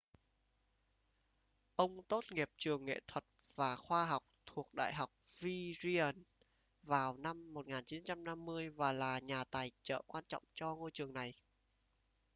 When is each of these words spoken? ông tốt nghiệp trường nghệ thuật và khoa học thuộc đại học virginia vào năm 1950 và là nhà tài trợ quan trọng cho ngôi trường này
ông 1.75 2.03
tốt 2.03 2.21
nghiệp 2.31 2.49
trường 2.57 2.85
nghệ 2.85 2.99
thuật 3.07 3.23
và 3.55 3.75
khoa 3.75 4.05
học 4.05 4.23
thuộc 4.45 4.73
đại 4.73 4.93
học 4.93 5.11
virginia 5.39 6.05
vào 6.83 7.17
năm 7.17 7.53
1950 7.53 8.69
và 8.69 8.91
là 8.91 9.19
nhà 9.19 9.43
tài 9.43 9.71
trợ 9.83 10.01
quan 10.07 10.23
trọng 10.27 10.43
cho 10.53 10.75
ngôi 10.75 10.91
trường 10.91 11.13
này 11.13 11.33